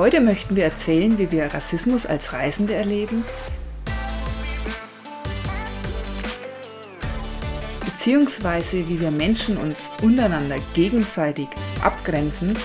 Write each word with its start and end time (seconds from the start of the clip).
Heute 0.00 0.22
möchten 0.22 0.56
wir 0.56 0.64
erzählen, 0.64 1.18
wie 1.18 1.30
wir 1.30 1.52
Rassismus 1.52 2.06
als 2.06 2.32
Reisende 2.32 2.72
erleben, 2.72 3.22
beziehungsweise 7.84 8.88
wie 8.88 8.98
wir 8.98 9.10
Menschen 9.10 9.58
uns 9.58 9.78
untereinander 10.00 10.56
gegenseitig 10.72 11.48
abgrenzen. 11.82 12.56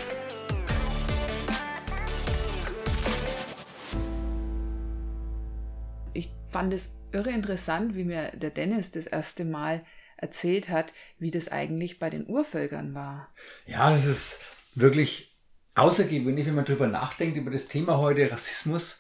Ich 6.14 6.30
fand 6.50 6.72
es 6.72 6.88
irre 7.12 7.32
interessant, 7.32 7.98
wie 7.98 8.06
mir 8.06 8.32
der 8.38 8.52
Dennis 8.52 8.92
das 8.92 9.08
erste 9.08 9.44
Mal 9.44 9.84
erzählt 10.16 10.70
hat, 10.70 10.94
wie 11.20 11.32
das 11.32 11.50
eigentlich 11.50 12.00
bei 12.00 12.10
den 12.10 12.26
Urvölkern 12.30 12.94
war. 12.94 13.28
Ja, 13.66 13.90
das 13.90 14.06
ist 14.06 14.40
wirklich 14.74 15.35
außergewöhnlich, 15.76 16.46
wenn 16.48 16.56
man 16.56 16.66
darüber 16.66 16.88
nachdenkt, 16.88 17.38
über 17.38 17.52
das 17.52 17.68
Thema 17.68 17.98
heute 17.98 18.32
Rassismus, 18.32 19.00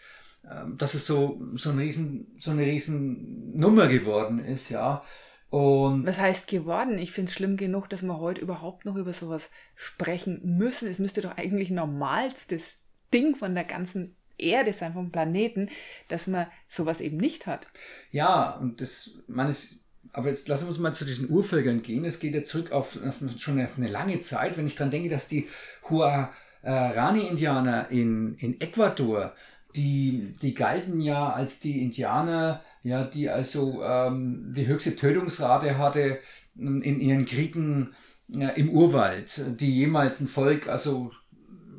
ähm, 0.49 0.77
dass 0.77 0.93
es 0.93 1.07
so, 1.07 1.41
so, 1.53 1.71
ein 1.71 1.79
riesen, 1.79 2.35
so 2.37 2.51
eine 2.51 2.63
riesen 2.63 3.57
Nummer 3.57 3.87
geworden 3.87 4.39
ist, 4.39 4.69
ja. 4.69 5.03
Und 5.49 6.05
Was 6.05 6.19
heißt 6.19 6.49
geworden? 6.49 6.97
Ich 6.97 7.11
finde 7.11 7.29
es 7.29 7.35
schlimm 7.35 7.55
genug, 7.55 7.87
dass 7.87 8.03
wir 8.03 8.19
heute 8.19 8.41
überhaupt 8.41 8.83
noch 8.85 8.95
über 8.95 9.13
sowas 9.13 9.49
sprechen 9.75 10.41
müssen. 10.43 10.89
Es 10.89 10.99
müsste 10.99 11.21
doch 11.21 11.37
eigentlich 11.37 11.69
normalstes 11.71 12.83
Ding 13.13 13.35
von 13.35 13.55
der 13.55 13.63
ganzen 13.63 14.15
Erde 14.37 14.73
sein, 14.73 14.93
vom 14.93 15.11
Planeten, 15.11 15.69
dass 16.09 16.27
man 16.27 16.47
sowas 16.67 16.99
eben 16.99 17.17
nicht 17.17 17.47
hat. 17.47 17.67
Ja, 18.11 18.51
und 18.57 18.81
das, 18.81 19.23
man 19.27 19.47
ist, 19.47 19.79
aber 20.11 20.27
jetzt 20.29 20.49
lassen 20.49 20.65
wir 20.65 20.69
uns 20.69 20.79
mal 20.79 20.93
zu 20.93 21.05
diesen 21.05 21.29
Urvölkern 21.29 21.83
gehen. 21.83 22.03
Es 22.03 22.19
geht 22.19 22.33
ja 22.33 22.43
zurück 22.43 22.73
auf, 22.73 22.97
auf 23.01 23.15
schon 23.37 23.59
eine 23.59 23.87
lange 23.87 24.19
Zeit, 24.19 24.57
wenn 24.57 24.67
ich 24.67 24.75
daran 24.75 24.91
denke, 24.91 25.09
dass 25.09 25.29
die 25.29 25.47
Hua 25.89 26.33
äh, 26.65 26.71
Rani-Indianer 26.71 27.91
in, 27.91 28.35
in 28.37 28.59
Ecuador, 28.59 29.33
die, 29.75 30.33
die 30.41 30.55
galten 30.55 30.99
ja 30.99 31.31
als 31.31 31.59
die 31.59 31.81
Indianer, 31.83 32.61
ja, 32.83 33.03
die 33.03 33.29
also 33.29 33.83
ähm, 33.83 34.53
die 34.55 34.65
höchste 34.65 34.95
Tötungsrate 34.95 35.77
hatte 35.77 36.19
ähm, 36.57 36.81
in 36.81 36.99
ihren 36.99 37.25
Kriegen 37.25 37.91
äh, 38.33 38.59
im 38.59 38.69
Urwald, 38.69 39.41
die 39.59 39.75
jemals 39.75 40.21
ein 40.21 40.27
Volk, 40.27 40.67
also 40.67 41.11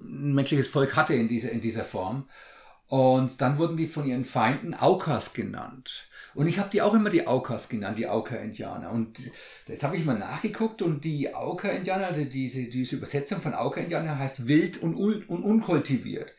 ein 0.04 0.34
menschliches 0.34 0.68
Volk 0.68 0.94
hatte 0.94 1.14
in 1.14 1.26
dieser, 1.26 1.50
in 1.50 1.60
dieser 1.60 1.84
Form. 1.84 2.28
Und 2.88 3.40
dann 3.40 3.58
wurden 3.58 3.76
die 3.76 3.88
von 3.88 4.06
ihren 4.06 4.24
Feinden 4.24 4.74
Aukas 4.74 5.34
genannt. 5.34 6.08
Und 6.34 6.48
ich 6.48 6.58
habe 6.58 6.68
die 6.70 6.82
auch 6.82 6.94
immer 6.94 7.10
die 7.10 7.26
Aukas 7.26 7.68
genannt, 7.68 7.98
die 7.98 8.06
Auka-Indianer. 8.06 8.90
Und 8.90 9.30
das 9.66 9.82
habe 9.82 9.96
ich 9.96 10.04
mal 10.04 10.18
nachgeguckt 10.18 10.82
und 10.82 11.04
die 11.04 11.34
Auka-Indianer, 11.34 12.12
diese, 12.12 12.64
diese 12.64 12.96
Übersetzung 12.96 13.40
von 13.40 13.54
Auka-Indianer 13.54 14.18
heißt 14.18 14.46
wild 14.46 14.82
und, 14.82 14.94
un, 14.94 15.22
und 15.24 15.42
unkultiviert. 15.42 16.34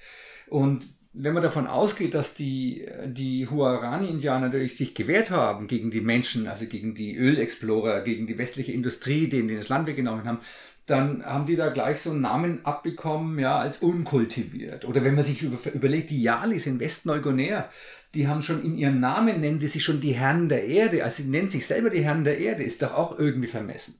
Und 0.50 0.86
wenn 1.14 1.34
man 1.34 1.42
davon 1.42 1.66
ausgeht, 1.66 2.14
dass 2.14 2.36
die, 2.36 2.86
die 3.08 3.48
Huarani-Indianer 3.50 4.52
sich 4.70 4.94
gewehrt 4.94 5.32
haben 5.32 5.68
gegen 5.68 5.90
die 5.90 6.02
Menschen, 6.02 6.48
also 6.48 6.68
gegen 6.68 6.94
die 6.94 7.16
Ölexplorer, 7.16 8.02
gegen 8.02 8.28
die 8.28 8.38
westliche 8.38 8.72
Industrie, 8.72 9.28
denen 9.28 9.48
die 9.48 9.56
das 9.56 9.70
Land 9.70 9.88
weggenommen 9.88 10.26
haben, 10.26 10.42
dann 10.88 11.24
haben 11.26 11.46
die 11.46 11.58
da 11.58 11.70
gleich 11.70 12.02
so 12.02 12.12
einen 12.12 12.22
Namen 12.22 12.66
abbekommen, 12.66 13.38
ja, 13.40 13.60
als 13.60 13.80
unkultiviert. 13.80 14.86
Oder 14.86 15.04
wenn 15.04 15.16
man 15.16 15.26
sich 15.26 15.44
über, 15.44 15.58
überlegt, 15.74 16.10
die 16.10 16.22
Yalis 16.22 16.66
in 16.66 16.80
Westneuguinea, 16.80 17.70
die 18.14 18.30
haben 18.30 18.42
schon 18.42 18.64
in 18.64 18.78
ihrem 18.78 19.02
Namen, 19.02 19.42
nennen 19.42 19.60
die 19.60 19.68
sich 19.68 19.84
schon 19.84 20.00
die 20.00 20.14
Herren 20.14 20.48
der 20.48 20.66
Erde. 20.66 21.04
Also 21.04 21.24
sie 21.24 21.30
nennen 21.30 21.50
sich 21.50 21.68
selber 21.68 21.90
die 21.90 22.04
Herren 22.04 22.24
der 22.24 22.40
Erde, 22.40 22.64
ist 22.64 22.82
doch 22.82 22.96
auch 22.96 23.20
irgendwie 23.20 23.50
vermessen. 23.50 24.00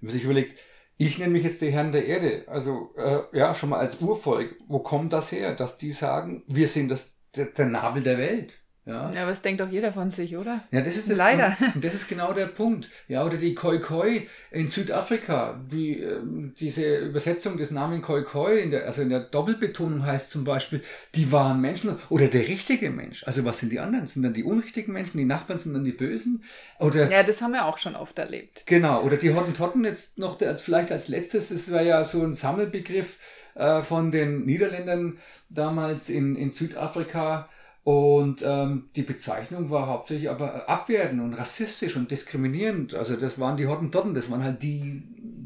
Wenn 0.00 0.08
man 0.08 0.12
sich 0.12 0.24
überlegt, 0.24 0.58
ich 0.96 1.18
nenne 1.18 1.32
mich 1.32 1.44
jetzt 1.44 1.62
die 1.62 1.70
Herren 1.70 1.92
der 1.92 2.04
Erde, 2.04 2.44
also 2.48 2.92
äh, 2.96 3.20
ja, 3.32 3.54
schon 3.54 3.70
mal 3.70 3.78
als 3.78 4.00
Urvolk. 4.00 4.56
Wo 4.66 4.80
kommt 4.80 5.12
das 5.12 5.30
her, 5.30 5.54
dass 5.54 5.76
die 5.76 5.92
sagen, 5.92 6.42
wir 6.48 6.66
sind 6.66 6.88
das, 6.88 7.22
der, 7.36 7.46
der 7.46 7.66
Nabel 7.66 8.02
der 8.02 8.18
Welt? 8.18 8.52
Ja. 8.86 9.10
ja, 9.12 9.22
aber 9.22 9.30
das 9.30 9.40
denkt 9.40 9.62
doch 9.62 9.70
jeder 9.70 9.94
von 9.94 10.10
sich, 10.10 10.36
oder? 10.36 10.62
Ja, 10.70 10.82
das 10.82 10.96
ist 10.98 11.08
das, 11.08 11.16
leider. 11.16 11.56
Und 11.74 11.82
das 11.82 11.94
ist 11.94 12.06
genau 12.06 12.34
der 12.34 12.46
Punkt. 12.46 12.90
Ja, 13.08 13.24
oder 13.24 13.38
die 13.38 13.54
Koi 13.54 13.78
Koi 13.78 14.26
in 14.50 14.68
Südafrika, 14.68 15.58
die, 15.72 16.00
äh, 16.00 16.20
diese 16.58 16.98
Übersetzung 16.98 17.56
des 17.56 17.70
Namens 17.70 18.04
Koi 18.04 18.22
Koi, 18.24 18.58
in 18.58 18.70
der, 18.70 18.84
also 18.84 19.00
in 19.00 19.08
der 19.08 19.20
Doppelbetonung 19.20 20.04
heißt 20.04 20.30
zum 20.30 20.44
Beispiel, 20.44 20.82
die 21.14 21.32
wahren 21.32 21.62
Menschen 21.62 21.96
oder 22.10 22.28
der 22.28 22.46
richtige 22.46 22.90
Mensch. 22.90 23.24
Also 23.24 23.46
was 23.46 23.58
sind 23.58 23.72
die 23.72 23.80
anderen? 23.80 24.06
Sind 24.06 24.22
dann 24.22 24.34
die 24.34 24.44
unrichtigen 24.44 24.92
Menschen, 24.92 25.16
die 25.16 25.24
Nachbarn 25.24 25.58
sind 25.58 25.72
dann 25.72 25.84
die 25.84 25.92
Bösen? 25.92 26.44
Oder, 26.78 27.10
ja, 27.10 27.22
das 27.22 27.40
haben 27.40 27.52
wir 27.52 27.64
auch 27.64 27.78
schon 27.78 27.96
oft 27.96 28.18
erlebt. 28.18 28.64
Genau, 28.66 29.02
oder 29.02 29.16
die 29.16 29.34
Hottentotten 29.34 29.84
jetzt 29.84 30.18
noch 30.18 30.38
als, 30.42 30.60
vielleicht 30.60 30.92
als 30.92 31.08
letztes, 31.08 31.48
das 31.48 31.72
war 31.72 31.82
ja 31.82 32.04
so 32.04 32.22
ein 32.22 32.34
Sammelbegriff 32.34 33.18
äh, 33.54 33.80
von 33.80 34.10
den 34.10 34.44
Niederländern 34.44 35.18
damals 35.48 36.10
in, 36.10 36.36
in 36.36 36.50
Südafrika 36.50 37.48
und 37.84 38.42
ähm, 38.42 38.88
die 38.96 39.02
Bezeichnung 39.02 39.68
war 39.68 39.86
hauptsächlich 39.86 40.30
aber 40.30 40.70
abwertend 40.70 41.20
und 41.20 41.34
rassistisch 41.34 41.96
und 41.96 42.10
diskriminierend. 42.10 42.94
Also 42.94 43.14
das 43.16 43.38
waren 43.38 43.58
die 43.58 43.66
Hottentotten, 43.66 44.14
das 44.14 44.30
waren 44.30 44.42
halt 44.42 44.62
die, 44.62 45.02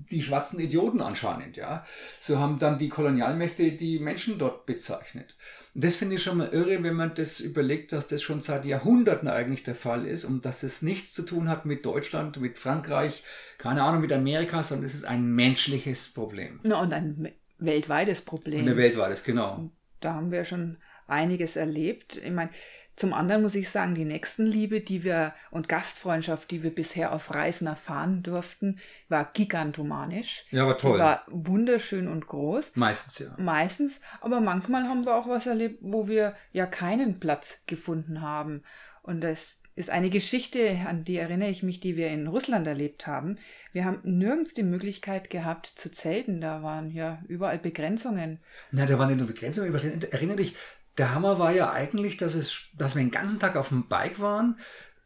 die 0.08 0.22
schwarzen 0.22 0.60
Idioten 0.60 1.00
anscheinend, 1.00 1.56
ja. 1.56 1.84
So 2.20 2.38
haben 2.38 2.60
dann 2.60 2.78
die 2.78 2.88
Kolonialmächte 2.88 3.72
die 3.72 3.98
Menschen 3.98 4.38
dort 4.38 4.66
bezeichnet. 4.66 5.34
Und 5.74 5.82
das 5.82 5.96
finde 5.96 6.14
ich 6.14 6.22
schon 6.22 6.38
mal 6.38 6.50
irre, 6.50 6.80
wenn 6.84 6.94
man 6.94 7.12
das 7.16 7.40
überlegt, 7.40 7.92
dass 7.92 8.06
das 8.06 8.22
schon 8.22 8.40
seit 8.40 8.64
Jahrhunderten 8.64 9.26
eigentlich 9.26 9.64
der 9.64 9.74
Fall 9.74 10.06
ist 10.06 10.24
und 10.24 10.44
dass 10.44 10.62
es 10.62 10.80
nichts 10.80 11.14
zu 11.14 11.22
tun 11.22 11.48
hat 11.48 11.66
mit 11.66 11.84
Deutschland, 11.84 12.40
mit 12.40 12.60
Frankreich, 12.60 13.24
keine 13.58 13.82
Ahnung, 13.82 14.00
mit 14.00 14.12
Amerika, 14.12 14.62
sondern 14.62 14.86
es 14.86 14.94
ist 14.94 15.04
ein 15.04 15.26
menschliches 15.34 16.12
Problem. 16.14 16.60
Na, 16.62 16.80
und 16.82 16.92
ein 16.92 17.32
weltweites 17.58 18.20
Problem. 18.22 18.62
Und 18.62 18.68
ein 18.68 18.76
weltweites, 18.76 19.24
genau. 19.24 19.72
Da 19.98 20.14
haben 20.14 20.30
wir 20.30 20.44
schon 20.44 20.76
einiges 21.08 21.56
erlebt. 21.56 22.16
Ich 22.16 22.30
meine, 22.30 22.50
zum 22.98 23.14
anderen 23.14 23.42
muss 23.42 23.54
ich 23.54 23.68
sagen, 23.68 23.94
die 23.94 24.04
Nächstenliebe, 24.04 24.80
die 24.80 25.04
wir 25.04 25.32
und 25.52 25.68
Gastfreundschaft, 25.68 26.50
die 26.50 26.64
wir 26.64 26.74
bisher 26.74 27.12
auf 27.12 27.32
Reisen 27.32 27.68
erfahren 27.68 28.24
durften, 28.24 28.78
war 29.08 29.30
gigantomanisch. 29.32 30.44
Ja, 30.50 30.66
war 30.66 30.76
toll. 30.76 30.94
Die 30.94 30.98
war 30.98 31.22
wunderschön 31.28 32.08
und 32.08 32.26
groß. 32.26 32.72
Meistens, 32.74 33.20
ja. 33.20 33.34
Meistens, 33.38 34.00
aber 34.20 34.40
manchmal 34.40 34.88
haben 34.88 35.04
wir 35.04 35.14
auch 35.14 35.28
was 35.28 35.46
erlebt, 35.46 35.78
wo 35.80 36.08
wir 36.08 36.34
ja 36.50 36.66
keinen 36.66 37.20
Platz 37.20 37.60
gefunden 37.66 38.20
haben. 38.20 38.64
Und 39.02 39.20
das 39.20 39.58
ist 39.78 39.90
eine 39.90 40.10
Geschichte, 40.10 40.78
an 40.88 41.04
die 41.04 41.18
erinnere 41.18 41.50
ich 41.50 41.62
mich, 41.62 41.78
die 41.78 41.96
wir 41.96 42.08
in 42.08 42.26
Russland 42.26 42.66
erlebt 42.66 43.06
haben. 43.06 43.38
Wir 43.72 43.84
haben 43.84 44.00
nirgends 44.02 44.52
die 44.52 44.64
Möglichkeit 44.64 45.30
gehabt 45.30 45.66
zu 45.66 45.92
zelten. 45.92 46.40
Da 46.40 46.64
waren 46.64 46.90
ja 46.90 47.22
überall 47.28 47.60
Begrenzungen. 47.60 48.40
Na, 48.72 48.86
da 48.86 48.98
waren 48.98 49.06
nicht 49.06 49.18
nur 49.18 49.28
Begrenzungen. 49.28 49.72
Erinnere 50.10 50.38
dich, 50.38 50.56
der 50.98 51.14
Hammer 51.14 51.38
war 51.38 51.52
ja 51.52 51.70
eigentlich, 51.70 52.16
dass, 52.16 52.34
es, 52.34 52.68
dass 52.76 52.94
wir 52.94 53.02
den 53.02 53.10
ganzen 53.10 53.38
Tag 53.38 53.56
auf 53.56 53.68
dem 53.68 53.88
Bike 53.88 54.20
waren, 54.20 54.58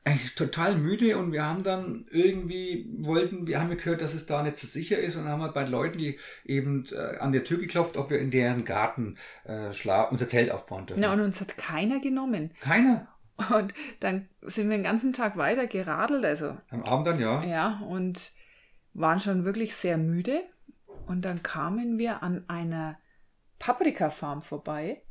eigentlich 0.04 0.34
total 0.34 0.75
müde 0.76 1.16
und 1.16 1.32
wir 1.32 1.44
haben 1.44 1.62
dann 1.62 2.06
irgendwie 2.10 2.91
wollten, 2.98 3.47
wir 3.47 3.60
haben 3.60 3.76
gehört, 3.76 4.00
dass 4.00 4.14
es 4.14 4.26
da 4.26 4.42
nicht 4.42 4.56
so 4.56 4.66
sicher 4.66 4.98
ist 4.98 5.14
und 5.14 5.28
haben 5.28 5.42
halt 5.42 5.54
bei 5.54 5.64
Leuten, 5.64 5.98
die 5.98 6.19
eben 6.44 6.86
äh, 6.91 7.19
an 7.19 7.30
der 7.30 7.44
Tür 7.44 7.58
geklopft, 7.58 7.97
ob 7.97 8.10
wir 8.10 8.19
in 8.19 8.32
deren 8.32 8.64
Garten 8.64 9.16
äh, 9.44 9.69
unser 10.10 10.28
Zelt 10.28 10.50
aufbauen 10.50 10.86
dürfen. 10.86 11.03
Ja, 11.03 11.12
und 11.12 11.20
uns 11.20 11.41
hat 11.41 11.56
keiner 11.56 12.00
genommen. 12.00 12.50
Keiner? 12.60 13.06
Und 13.54 13.72
dann 14.00 14.28
sind 14.42 14.69
wir 14.69 14.76
den 14.76 14.84
ganzen 14.84 15.12
Tag 15.12 15.36
weiter 15.36 15.66
geradelt, 15.66 16.24
also. 16.24 16.56
Am 16.70 16.82
Abend 16.82 17.06
dann, 17.06 17.20
ja. 17.20 17.44
Ja, 17.44 17.82
und 17.88 18.32
waren 18.94 19.20
schon 19.20 19.44
wirklich 19.44 19.74
sehr 19.74 19.98
müde. 19.98 20.42
Und 21.06 21.24
dann 21.24 21.42
kamen 21.42 21.98
wir 21.98 22.22
an 22.22 22.44
einer 22.48 22.98
Paprika-Farm 23.59 24.42
vorbei 24.42 25.03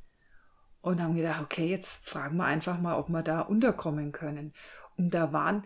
und 0.81 1.01
haben 1.01 1.15
gedacht, 1.15 1.41
okay, 1.41 1.67
jetzt 1.67 2.07
fragen 2.07 2.37
wir 2.37 2.45
einfach 2.45 2.79
mal, 2.79 2.97
ob 2.97 3.09
wir 3.09 3.21
da 3.21 3.41
unterkommen 3.41 4.11
können. 4.11 4.53
Und 4.97 5.13
da 5.13 5.31
waren 5.31 5.65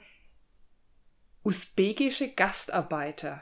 usbekische 1.43 2.29
Gastarbeiter, 2.29 3.41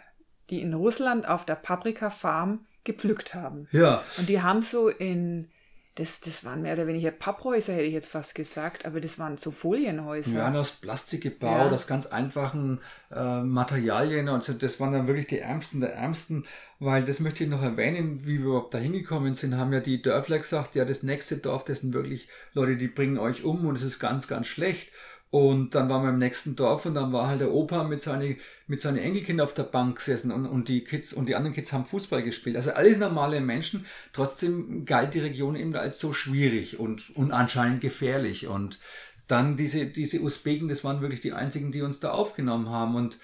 die 0.49 0.61
in 0.61 0.73
Russland 0.73 1.27
auf 1.27 1.45
der 1.45 1.55
Paprika-Farm 1.55 2.65
gepflückt 2.83 3.33
haben. 3.33 3.67
Ja. 3.71 4.03
Und 4.17 4.29
die 4.29 4.41
haben 4.41 4.61
so 4.61 4.89
in 4.89 5.49
das, 5.95 6.21
das 6.21 6.43
waren 6.43 6.63
mehr 6.63 6.73
oder 6.73 6.87
weniger 6.87 7.11
Papphäuser, 7.11 7.73
hätte 7.73 7.83
ich 7.83 7.93
jetzt 7.93 8.09
fast 8.09 8.33
gesagt, 8.33 8.85
aber 8.85 8.99
das 8.99 9.19
waren 9.19 9.37
so 9.37 9.51
Folienhäuser. 9.51 10.37
Ja, 10.37 10.51
aus 10.51 10.71
Plastik 10.71 11.21
gebaut, 11.21 11.69
ja. 11.69 11.71
aus 11.71 11.85
ganz 11.85 12.07
einfachen 12.07 12.81
äh, 13.11 13.41
Materialien. 13.41 14.27
Und 14.29 14.43
so, 14.43 14.53
das 14.53 14.79
waren 14.79 14.91
dann 14.91 15.05
wirklich 15.05 15.27
die 15.27 15.37
Ärmsten 15.37 15.81
der 15.81 15.93
Ärmsten, 15.93 16.45
weil 16.79 17.05
das 17.05 17.19
möchte 17.19 17.43
ich 17.43 17.49
noch 17.49 17.61
erwähnen, 17.61 18.25
wie 18.25 18.39
wir 18.39 18.45
überhaupt 18.45 18.73
da 18.73 18.79
hingekommen 18.79 19.35
sind, 19.35 19.55
haben 19.55 19.71
ja 19.71 19.81
die 19.81 20.01
Dörfler 20.01 20.39
gesagt, 20.39 20.75
ja, 20.75 20.83
das 20.83 21.03
nächste 21.03 21.37
Dorf, 21.37 21.63
das 21.63 21.81
sind 21.81 21.93
wirklich 21.93 22.27
Leute, 22.53 22.75
die 22.75 22.87
bringen 22.87 23.19
euch 23.19 23.43
um 23.43 23.63
und 23.67 23.75
es 23.75 23.83
ist 23.83 23.99
ganz, 23.99 24.27
ganz 24.27 24.47
schlecht. 24.47 24.89
Und 25.33 25.73
dann 25.73 25.89
waren 25.89 26.03
wir 26.03 26.11
im 26.11 26.19
nächsten 26.19 26.55
Dorf 26.55 26.85
und 26.85 26.93
dann 26.93 27.11
war 27.11 27.27
halt 27.27 27.41
der 27.41 27.51
Opa 27.51 27.83
mit 27.85 28.03
seinen 28.03 28.37
mit 28.67 28.81
seine 28.81 29.01
Enkelkindern 29.01 29.47
auf 29.47 29.55
der 29.55 29.63
Bank 29.63 29.95
gesessen 29.95 30.31
und, 30.31 30.45
und 30.45 30.69
die 30.69 30.83
Kids 30.83 31.11
und 31.11 31.27
die 31.27 31.33
anderen 31.33 31.55
Kids 31.55 31.73
haben 31.73 31.87
Fußball 31.87 32.21
gespielt. 32.21 32.55
Also 32.55 32.73
alles 32.73 32.99
normale 32.99 33.41
Menschen. 33.41 33.87
Trotzdem 34.13 34.85
galt 34.85 35.15
die 35.15 35.21
Region 35.21 35.55
eben 35.55 35.75
als 35.75 35.99
so 35.99 36.13
schwierig 36.13 36.79
und, 36.79 37.15
und 37.15 37.31
anscheinend 37.31 37.81
gefährlich. 37.81 38.45
Und 38.45 38.77
dann 39.27 39.57
diese, 39.57 39.87
diese 39.87 40.21
Usbeken, 40.21 40.67
das 40.67 40.83
waren 40.83 41.01
wirklich 41.01 41.21
die 41.21 41.33
einzigen, 41.33 41.71
die 41.71 41.81
uns 41.81 41.99
da 41.99 42.11
aufgenommen 42.11 42.69
haben. 42.69 42.93
Und 42.93 43.17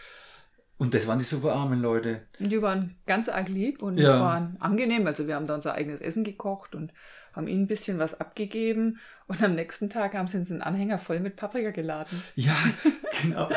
Und 0.80 0.94
das 0.94 1.06
waren 1.08 1.20
die 1.20 1.26
super 1.26 1.54
armen 1.54 1.82
Leute. 1.82 2.22
Die 2.40 2.62
waren 2.62 2.96
ganz 3.06 3.28
arg 3.28 3.50
lieb 3.50 3.84
und 3.84 3.98
Ja. 4.00 4.20
waren 4.22 4.56
angenehm. 4.62 5.06
Also 5.06 5.28
wir 5.28 5.36
haben 5.36 5.46
da 5.46 5.56
unser 5.56 5.74
eigenes 5.76 6.00
Essen 6.00 6.24
gekocht 6.24 6.74
und 6.74 6.94
haben 7.34 7.48
ihnen 7.48 7.64
ein 7.64 7.68
bisschen 7.68 8.00
was 8.00 8.18
abgegeben. 8.20 8.98
Und 9.28 9.44
am 9.44 9.56
nächsten 9.56 9.90
Tag 9.90 10.14
haben 10.16 10.28
sie 10.30 10.38
uns 10.38 10.50
einen 10.50 10.62
Anhänger 10.62 10.98
voll 10.98 11.20
mit 11.20 11.36
Paprika 11.36 11.72
geladen. 11.72 12.24
Ja, 12.36 12.56
genau. 13.22 13.50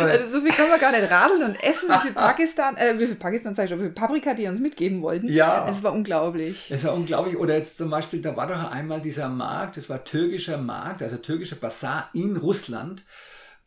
Also 0.00 0.28
so 0.28 0.40
viel 0.40 0.52
können 0.52 0.70
wir 0.70 0.78
gar 0.78 0.92
nicht 0.92 1.10
radeln 1.10 1.42
und 1.42 1.62
essen, 1.64 1.88
wie 1.88 1.98
viel 1.98 2.12
Pakistan, 2.12 2.76
äh, 2.76 2.94
wie 2.98 3.06
viel 3.06 3.16
Pakistan 3.16 3.56
sag 3.56 3.64
ich 3.64 3.70
schon, 3.70 3.80
wie 3.80 3.84
viel 3.86 3.92
Paprika 3.92 4.32
die 4.32 4.46
uns 4.46 4.60
mitgeben 4.60 5.02
wollten. 5.02 5.26
Ja. 5.28 5.68
Es 5.68 5.82
war 5.82 5.92
unglaublich. 5.92 6.70
Es 6.70 6.84
war 6.84 6.94
unglaublich. 6.94 7.36
Oder 7.36 7.56
jetzt 7.56 7.76
zum 7.76 7.90
Beispiel, 7.90 8.20
da 8.22 8.36
war 8.36 8.46
doch 8.46 8.70
einmal 8.70 9.00
dieser 9.00 9.28
Markt, 9.28 9.76
das 9.76 9.90
war 9.90 10.04
türkischer 10.04 10.58
Markt, 10.58 11.02
also 11.02 11.16
türkischer 11.16 11.56
Bazar 11.56 12.08
in 12.14 12.36
Russland 12.36 13.04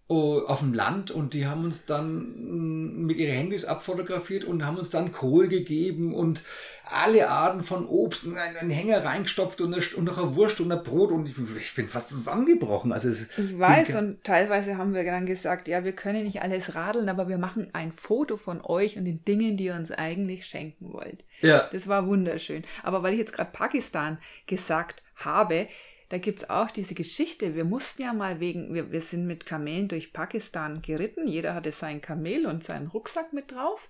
auf 0.07 0.59
dem 0.59 0.73
Land 0.73 1.09
und 1.09 1.33
die 1.33 1.47
haben 1.47 1.63
uns 1.63 1.85
dann 1.85 2.17
mm, 2.17 3.05
mit 3.05 3.17
ihren 3.17 3.35
Handys 3.35 3.65
abfotografiert 3.65 4.43
und 4.43 4.63
haben 4.63 4.77
uns 4.77 4.91
dann 4.91 5.11
Kohl 5.11 5.47
gegeben 5.47 6.13
und 6.13 6.43
alle 6.87 7.27
Arten 7.27 7.63
von 7.63 7.87
Obst 7.87 8.25
und 8.25 8.37
einen 8.37 8.69
Hänger 8.69 9.03
reingestopft 9.03 9.61
und, 9.61 9.73
eine, 9.73 9.83
und 9.95 10.03
noch 10.03 10.19
eine 10.19 10.35
Wurst 10.35 10.61
und 10.61 10.71
ein 10.71 10.83
Brot 10.83 11.11
und 11.11 11.27
ich, 11.27 11.35
ich 11.57 11.73
bin 11.73 11.89
fast 11.89 12.09
zusammengebrochen. 12.09 12.93
Also 12.93 13.09
Ich 13.09 13.57
weiß 13.57 13.95
und 13.95 14.23
teilweise 14.23 14.77
haben 14.77 14.93
wir 14.93 15.03
dann 15.03 15.25
gesagt, 15.25 15.67
ja, 15.67 15.83
wir 15.83 15.93
können 15.93 16.23
nicht 16.23 16.43
alles 16.43 16.75
radeln, 16.75 17.09
aber 17.09 17.27
wir 17.27 17.39
machen 17.39 17.69
ein 17.73 17.91
Foto 17.91 18.37
von 18.37 18.61
euch 18.61 18.97
und 18.97 19.05
den 19.05 19.25
Dingen, 19.25 19.57
die 19.57 19.65
ihr 19.65 19.75
uns 19.75 19.89
eigentlich 19.89 20.45
schenken 20.45 20.93
wollt. 20.93 21.25
ja, 21.41 21.67
Das 21.73 21.87
war 21.87 22.05
wunderschön. 22.05 22.63
Aber 22.83 23.01
weil 23.01 23.13
ich 23.13 23.19
jetzt 23.19 23.33
gerade 23.33 23.51
Pakistan 23.51 24.19
gesagt 24.45 25.01
habe, 25.15 25.67
da 26.09 26.17
gibt 26.17 26.39
es 26.39 26.49
auch 26.49 26.69
diese 26.71 26.93
Geschichte. 26.93 27.55
Wir 27.55 27.65
mussten 27.65 28.01
ja 28.03 28.13
mal 28.13 28.39
wegen, 28.39 28.73
wir, 28.73 28.91
wir 28.91 29.01
sind 29.01 29.25
mit 29.25 29.45
Kamelen 29.45 29.87
durch 29.87 30.13
Pakistan 30.13 30.81
geritten. 30.81 31.27
Jeder 31.27 31.53
hatte 31.55 31.71
sein 31.71 32.01
Kamel 32.01 32.45
und 32.45 32.63
seinen 32.63 32.87
Rucksack 32.87 33.33
mit 33.33 33.51
drauf. 33.51 33.89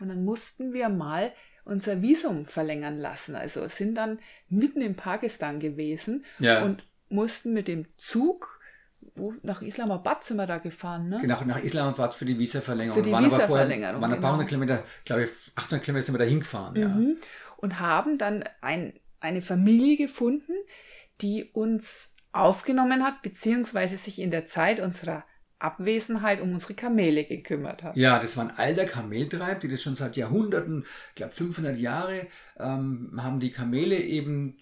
Und 0.00 0.08
dann 0.08 0.24
mussten 0.24 0.72
wir 0.72 0.88
mal 0.88 1.32
unser 1.64 2.00
Visum 2.00 2.44
verlängern 2.44 2.96
lassen. 2.96 3.34
Also 3.34 3.66
sind 3.68 3.96
dann 3.96 4.20
mitten 4.48 4.80
in 4.80 4.94
Pakistan 4.94 5.58
gewesen 5.58 6.24
Ja. 6.38 6.62
und 6.64 6.84
mussten 7.08 7.52
mit 7.52 7.66
dem 7.68 7.82
Zug, 7.96 8.60
wo, 9.16 9.34
nach 9.42 9.60
Islamabad 9.62 10.22
sind 10.22 10.36
wir 10.36 10.46
da 10.46 10.58
gefahren, 10.58 11.08
ne? 11.08 11.18
Genau, 11.20 11.42
nach 11.44 11.62
Islamabad 11.62 12.14
für 12.14 12.24
die 12.24 12.38
Visa-Verlängerung. 12.38 12.98
Für 12.98 13.02
die 13.02 13.12
Waren 13.12 13.24
aber 13.24 13.32
vorher- 13.34 13.48
Visa-Verlängerung, 13.48 14.00
Waren 14.00 14.12
ein 14.12 14.20
paar 14.20 14.30
genau. 14.30 14.32
hundert 14.34 14.48
Kilometer, 14.48 14.84
glaube 15.04 15.24
ich, 15.24 15.30
800 15.56 15.84
Kilometer 15.84 16.04
sind 16.04 16.14
wir 16.14 16.18
da 16.18 16.24
hingefahren. 16.24 16.76
Ja. 16.76 16.88
Mhm. 16.88 17.16
Und 17.56 17.80
haben 17.80 18.18
dann 18.18 18.44
ein, 18.60 18.92
eine 19.20 19.42
Familie 19.42 19.96
gefunden, 19.96 20.52
die 21.20 21.44
uns 21.52 22.10
aufgenommen 22.32 23.02
hat, 23.04 23.22
beziehungsweise 23.22 23.96
sich 23.96 24.18
in 24.18 24.30
der 24.30 24.46
Zeit 24.46 24.80
unserer 24.80 25.24
Abwesenheit 25.60 26.40
um 26.40 26.52
unsere 26.52 26.74
Kamele 26.74 27.24
gekümmert 27.24 27.82
hat. 27.82 27.96
Ja, 27.96 28.20
das 28.20 28.36
war 28.36 28.44
ein 28.44 28.56
alter 28.56 28.84
Kameltreib, 28.84 29.60
die 29.60 29.68
das 29.68 29.82
schon 29.82 29.96
seit 29.96 30.16
Jahrhunderten, 30.16 30.84
ich 31.10 31.14
glaube 31.16 31.32
500 31.32 31.76
Jahre, 31.76 32.26
ähm, 32.60 33.18
haben 33.20 33.40
die 33.40 33.50
Kamele 33.50 33.96
eben 33.98 34.56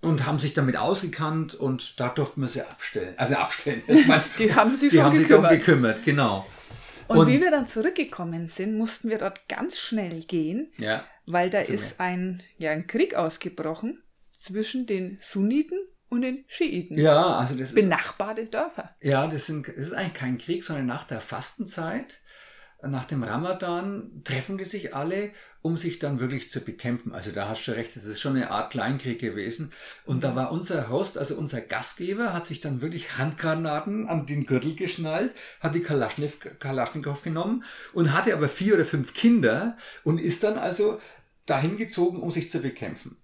und 0.00 0.24
haben 0.26 0.38
sich 0.38 0.54
damit 0.54 0.78
ausgekannt 0.78 1.54
und 1.54 2.00
da 2.00 2.08
durften 2.08 2.40
wir 2.40 2.48
sie 2.48 2.62
abstellen. 2.62 3.12
Also 3.18 3.34
abstellen. 3.34 3.82
Ich 3.88 4.06
meine, 4.06 4.24
Die 4.38 4.54
haben 4.54 4.74
sich 4.74 4.88
die 4.90 4.96
schon 4.96 5.04
haben 5.04 5.16
sich 5.16 5.28
darum 5.28 5.44
gekümmert. 5.48 5.66
gekümmert, 6.02 6.04
genau. 6.04 6.46
und, 7.08 7.18
und- 7.18 7.26
wie 7.28 7.42
wir 7.42 7.50
dann 7.50 7.66
zurückgekommen 7.66 8.46
sind, 8.48 8.74
mussten 8.78 9.10
wir 9.10 9.18
dort 9.18 9.46
ganz 9.50 9.78
schnell 9.78 10.22
gehen, 10.22 10.72
Ja, 10.78 11.04
weil 11.26 11.50
da 11.50 11.60
ist 11.60 12.00
ein, 12.00 12.42
ja, 12.56 12.70
ein 12.70 12.86
Krieg 12.86 13.14
ausgebrochen 13.14 14.02
zwischen 14.40 14.86
den 14.86 15.18
Sunniten 15.20 15.78
und 16.08 16.22
den 16.22 16.44
Schiiten. 16.46 16.96
ja 16.96 17.38
also 17.38 17.54
das 17.54 17.70
ist, 17.70 17.74
Benachbarte 17.74 18.46
Dörfer. 18.46 18.94
ja, 19.00 19.26
das, 19.26 19.46
sind, 19.46 19.68
das 19.68 19.76
ist 19.76 19.92
eigentlich 19.92 20.14
kein 20.14 20.38
Krieg, 20.38 20.64
sondern 20.64 20.86
nach 20.86 21.04
der 21.04 21.20
Fastenzeit, 21.20 22.20
nach 22.82 23.04
dem 23.04 23.24
Ramadan, 23.24 24.22
treffen 24.24 24.56
die 24.56 24.64
sich 24.64 24.94
alle, 24.94 25.32
um 25.62 25.76
sich 25.76 25.98
dann 25.98 26.20
wirklich 26.20 26.50
zu 26.50 26.60
bekämpfen. 26.60 27.12
Also 27.12 27.32
da 27.32 27.48
hast 27.48 27.66
du 27.66 27.72
recht, 27.72 27.96
das 27.96 28.04
ist 28.04 28.20
schon 28.20 28.36
eine 28.36 28.50
Art 28.50 28.70
Kleinkrieg 28.70 29.18
gewesen. 29.18 29.72
Und 30.06 30.22
da 30.22 30.36
war 30.36 30.52
unser 30.52 30.88
Host, 30.88 31.18
also 31.18 31.34
unser 31.34 31.60
Gastgeber, 31.60 32.32
hat 32.32 32.46
sich 32.46 32.60
dann 32.60 32.80
wirklich 32.80 33.18
Handgranaten 33.18 34.08
an 34.08 34.26
den 34.26 34.46
Gürtel 34.46 34.76
geschnallt, 34.76 35.32
hat 35.60 35.74
die 35.74 35.82
Kalaschnikow 35.82 37.20
genommen 37.20 37.64
und 37.92 38.12
hatte 38.12 38.32
aber 38.32 38.48
vier 38.48 38.74
oder 38.74 38.84
fünf 38.84 39.12
Kinder 39.12 39.76
und 40.04 40.20
ist 40.20 40.44
dann 40.44 40.56
also 40.56 41.00
dahin 41.46 41.76
gezogen, 41.76 42.20
um 42.20 42.30
sich 42.30 42.50
zu 42.50 42.60
bekämpfen. 42.60 43.16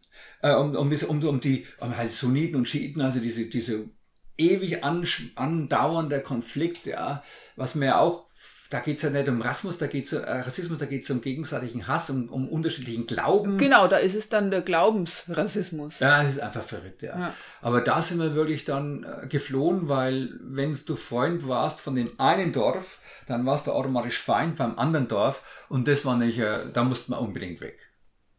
Äh, 0.43 0.55
um, 0.55 0.75
um, 0.77 0.93
um, 0.93 1.25
um 1.25 1.41
die 1.41 1.67
um 1.81 1.97
halt 1.97 2.11
Sunniten 2.11 2.57
und 2.57 2.69
Schiiten, 2.69 3.01
also 3.01 3.21
diese, 3.21 3.47
diese 3.47 3.89
ewig 4.37 4.85
andauernder 4.85 6.21
Konflikt, 6.21 6.87
ja, 6.87 7.23
was 7.57 7.75
mir 7.75 8.01
auch, 8.01 8.27
da 8.71 8.81
geht 8.81 8.97
es 8.97 9.03
ja 9.03 9.11
nicht 9.11 9.29
um 9.29 9.41
Rassismus, 9.41 9.79
da 9.79 9.87
geht's, 9.87 10.13
äh, 10.13 10.19
Rassismus, 10.19 10.79
da 10.79 10.87
geht 10.87 11.05
es 11.05 11.11
um 11.11 11.21
gegenseitigen 11.21 11.87
Hass, 11.87 12.11
um, 12.11 12.29
um 12.29 12.49
unterschiedlichen 12.49 13.07
Glauben. 13.07 13.57
Genau, 13.57 13.87
da 13.87 13.99
ist 13.99 14.15
es 14.15 14.29
dann 14.29 14.51
der 14.51 14.63
Glaubensrassismus. 14.63 16.01
Ja, 16.01 16.23
das 16.23 16.33
ist 16.33 16.41
einfach 16.41 16.63
verrückt, 16.63 17.03
ja. 17.03 17.19
Ja. 17.19 17.35
Aber 17.63 17.83
da 17.83 18.03
sind 18.03 18.19
wir 18.19 18.35
wirklich 18.35 18.65
dann 18.65 19.05
äh, 19.05 19.29
geflohen, 19.29 19.89
weil 19.89 20.31
wenn 20.41 20.77
du 20.87 20.97
Freund 20.97 21.47
warst 21.47 21.81
von 21.81 21.95
dem 21.95 22.11
einen 22.19 22.53
Dorf, 22.53 22.99
dann 23.29 23.47
warst 23.47 23.67
du 23.67 23.73
automatisch 23.73 24.19
Feind 24.19 24.57
beim 24.57 24.77
anderen 24.79 25.09
Dorf 25.09 25.43
und 25.69 25.87
das 25.87 26.05
war 26.05 26.17
nicht, 26.17 26.39
äh, 26.39 26.67
da 26.73 26.83
mussten 26.83 27.13
wir 27.13 27.21
unbedingt 27.21 27.61
weg. 27.61 27.79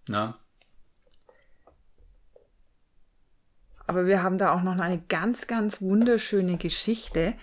Na? 0.08 0.38
Aber 3.88 4.08
wir 4.08 4.24
haben 4.24 4.38
da 4.38 4.54
auch 4.54 4.64
noch 4.64 4.78
eine 4.80 5.02
ganz, 5.10 5.48
ganz 5.48 5.82
wunderschöne 5.82 6.58
Geschichte. 6.58 7.34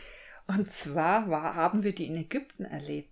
Und 0.46 0.70
zwar 0.72 1.28
war, 1.30 1.54
haben 1.54 1.84
wir 1.84 1.94
die 1.94 2.06
in 2.06 2.16
Ägypten 2.16 2.64
erlebt. 2.64 3.08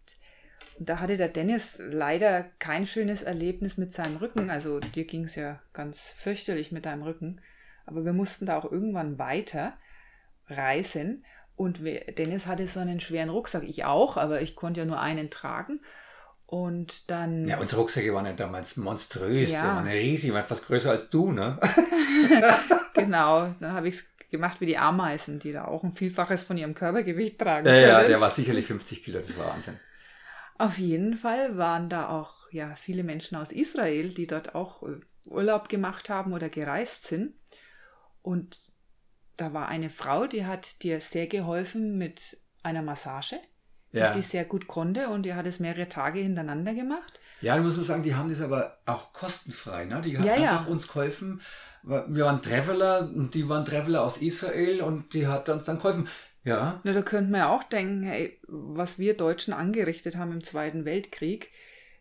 Und 0.79 0.89
da 0.89 0.99
hatte 0.99 1.17
der 1.17 1.29
Dennis 1.29 1.79
leider 1.81 2.45
kein 2.59 2.87
schönes 2.87 3.23
Erlebnis 3.23 3.77
mit 3.77 3.93
seinem 3.93 4.17
Rücken. 4.17 4.51
Also 4.51 4.81
dir 4.81 5.05
ging 5.05 5.25
es 5.25 5.35
ja 5.37 5.61
ganz 5.73 6.01
fürchterlich 6.17 6.73
mit 6.73 6.87
deinem 6.87 7.03
Rücken. 7.03 7.41
Aber 7.87 8.05
wir 8.05 8.13
mussten 8.13 8.47
da 8.47 8.59
auch 8.59 8.71
irgendwann 8.71 9.19
weiter 9.19 9.75
reisen. 10.49 11.25
Und 11.57 11.81
Dennis 12.19 12.47
hatte 12.47 12.67
so 12.67 12.81
einen 12.81 13.01
schweren 13.01 13.29
Rucksack. 13.29 13.63
Ich 13.65 13.85
auch, 13.85 14.17
aber 14.17 14.41
ich 14.43 14.57
konnte 14.57 14.81
ja 14.81 14.87
nur 14.87 14.99
einen 15.01 15.31
tragen. 15.31 15.81
Und 16.47 17.11
dann. 17.11 17.47
Ja, 17.47 17.59
unsere 17.61 17.81
Rucksäcke 17.83 18.13
waren 18.13 18.27
ja 18.27 18.33
damals 18.33 18.77
monströs, 18.77 19.53
Ja. 19.53 19.61
die 19.61 19.67
waren 19.69 19.87
ja 19.87 19.93
riesig, 19.93 20.31
die 20.31 20.35
waren 20.35 20.45
fast 20.45 20.67
größer 20.67 20.91
als 20.91 21.09
du, 21.11 21.31
ne? 21.31 21.61
Genau, 22.95 23.55
dann 23.61 23.73
habe 23.73 23.89
ich 23.89 23.97
es 23.97 24.05
gemacht 24.31 24.61
wie 24.61 24.67
die 24.67 24.79
Ameisen, 24.79 25.39
die 25.39 25.53
da 25.53 25.65
auch 25.65 25.83
ein 25.83 25.93
Vielfaches 25.93 26.45
von 26.45 26.57
ihrem 26.57 26.75
Körpergewicht 26.75 27.39
tragen. 27.39 27.67
Ja, 27.67 27.75
ja, 27.75 27.97
können. 27.99 28.11
der 28.11 28.21
war 28.21 28.31
sicherlich 28.31 28.67
50 28.67 29.03
Kilo, 29.03 29.19
das 29.19 29.37
war 29.37 29.49
Wahnsinn. 29.49 29.79
Auf 30.59 30.79
jeden 30.79 31.17
Fall 31.17 31.57
waren 31.57 31.89
da 31.89 32.09
auch 32.09 32.35
ja, 32.53 32.75
viele 32.77 33.03
Menschen 33.03 33.37
aus 33.37 33.51
Israel, 33.51 34.11
die 34.11 34.27
dort 34.27 34.55
auch 34.55 34.83
äh, 34.83 35.01
Urlaub 35.25 35.69
gemacht 35.69 36.11
haben 36.11 36.33
oder 36.33 36.49
gereist 36.49 37.07
sind. 37.07 37.35
Und 38.23 38.59
da 39.37 39.55
war 39.55 39.69
eine 39.69 39.91
Frau, 39.91 40.27
die 40.27 40.45
hat 40.45 40.83
dir 40.83 41.01
sehr 41.01 41.27
geholfen 41.27 41.97
mit 41.97 42.39
einer 42.63 42.83
Massage, 42.83 43.41
Ja. 43.93 44.13
die 44.13 44.23
sie 44.23 44.29
sehr 44.29 44.45
gut 44.45 44.67
konnte 44.69 45.09
und 45.09 45.25
die 45.25 45.35
hat 45.35 45.47
es 45.47 45.59
mehrere 45.61 45.89
Tage 45.89 46.21
hintereinander 46.21 46.75
gemacht. 46.75 47.19
Ja, 47.41 47.57
da 47.57 47.63
muss 47.63 47.77
man 47.77 47.85
sagen, 47.85 48.03
die 48.03 48.15
haben 48.15 48.29
das 48.29 48.41
aber 48.41 48.79
auch 48.87 49.13
kostenfrei. 49.13 49.85
Ne? 49.87 50.01
Die 50.05 50.17
haben 50.17 50.25
Ja, 50.25 50.37
ja. 50.37 50.51
einfach 50.53 50.69
uns 50.69 50.87
geholfen. 50.87 51.41
Wir 51.83 52.25
waren 52.27 52.43
Traveler 52.43 53.11
und 53.15 53.35
die 53.35 53.49
waren 53.49 53.65
Traveler 53.65 54.03
aus 54.03 54.19
Israel 54.19 54.83
und 54.83 55.15
die 55.15 55.27
hat 55.27 55.49
uns 55.49 55.65
dann 55.65 55.77
geholfen. 55.79 56.07
Ja, 56.45 56.81
Na, 56.85 56.93
da 56.93 57.03
könnte 57.03 57.31
man 57.33 57.41
ja 57.41 57.49
auch 57.55 57.65
denken, 57.65 58.03
hey, 58.03 58.39
was 58.47 58.99
wir 58.99 59.15
Deutschen 59.17 59.53
angerichtet 59.53 60.17
haben 60.17 60.33
im 60.33 60.45
Zweiten 60.45 60.85
Weltkrieg. 60.85 61.51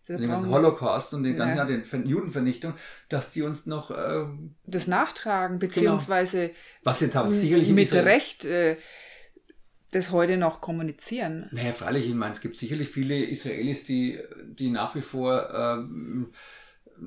Den 0.07 0.47
Holocaust 0.49 1.13
und 1.13 1.23
den 1.23 1.37
ganzen 1.37 1.57
Ja. 1.57 1.65
Den 1.65 1.83
Ver- 1.83 1.99
Judenvernichtung, 2.03 2.73
dass 3.09 3.29
die 3.29 3.43
uns 3.43 3.67
noch, 3.67 3.91
äh, 3.91 4.25
das 4.65 4.87
nachtragen, 4.87 5.59
beziehungsweise 5.59 6.49
was 6.83 6.99
sie 6.99 7.09
da 7.09 7.27
sicherlich 7.27 7.69
mit 7.69 7.93
Recht 7.93 8.43
äh, 8.43 8.75
das 9.95 10.11
heute 10.11 10.37
noch 10.37 10.61
kommunizieren. 10.61 11.47
Naja, 11.51 11.71
freilich, 11.71 12.07
ich 12.07 12.13
meine, 12.15 12.33
es 12.33 12.41
gibt 12.41 12.55
sicherlich 12.55 12.89
viele 12.89 13.15
Israelis, 13.23 13.83
die, 13.85 14.19
die 14.45 14.69
nach 14.69 14.95
wie 14.95 15.01
vor 15.01 15.49
ähm, 15.53 16.31